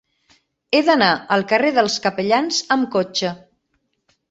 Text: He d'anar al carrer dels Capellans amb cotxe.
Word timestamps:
He 0.77 0.79
d'anar 0.87 1.09
al 1.35 1.45
carrer 1.51 1.69
dels 1.79 1.99
Capellans 2.07 2.65
amb 2.79 2.91
cotxe. 2.99 3.35